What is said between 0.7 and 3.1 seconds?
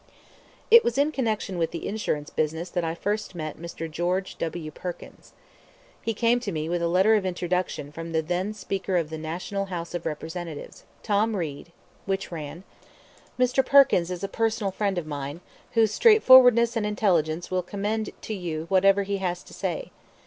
It was in connection with the insurance business that I